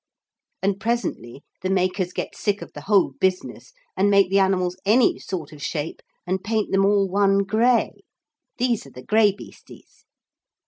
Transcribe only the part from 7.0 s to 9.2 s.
one grey these are the